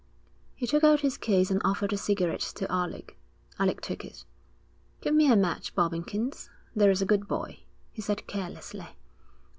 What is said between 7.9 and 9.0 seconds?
he said carelessly.